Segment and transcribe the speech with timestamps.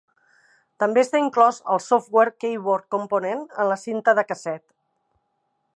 [0.83, 4.65] També està inclòs el software Keyboard Component en la cinta de casset.